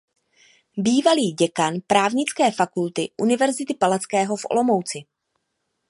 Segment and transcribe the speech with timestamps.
[0.77, 5.03] Bývalý děkan Právnické fakulty Univerzity Palackého v Olomouci.